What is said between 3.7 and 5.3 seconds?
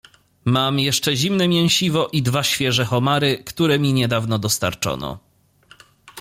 mi niedawno dostarczono."